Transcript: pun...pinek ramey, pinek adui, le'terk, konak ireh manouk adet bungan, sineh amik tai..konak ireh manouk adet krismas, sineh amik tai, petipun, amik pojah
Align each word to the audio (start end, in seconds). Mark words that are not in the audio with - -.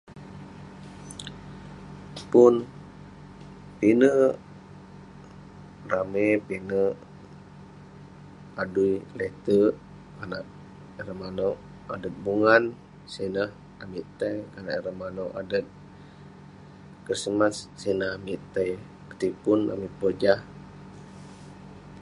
pun...pinek 2.31 4.17
ramey, 5.91 6.31
pinek 6.47 6.93
adui, 8.61 8.93
le'terk, 9.17 9.73
konak 10.15 10.43
ireh 10.99 11.17
manouk 11.21 11.55
adet 11.93 12.13
bungan, 12.23 12.63
sineh 13.13 13.49
amik 13.83 14.05
tai..konak 14.19 14.75
ireh 14.79 14.95
manouk 15.01 15.31
adet 15.41 15.65
krismas, 17.05 17.55
sineh 17.81 18.09
amik 18.17 18.39
tai, 18.53 18.69
petipun, 19.07 19.59
amik 19.73 19.93
pojah 19.99 20.39